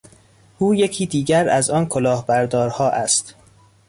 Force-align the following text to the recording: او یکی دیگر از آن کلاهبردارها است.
او 0.59 0.75
یکی 0.75 1.05
دیگر 1.05 1.49
از 1.49 1.69
آن 1.69 1.85
کلاهبردارها 1.85 2.89
است. 2.89 3.35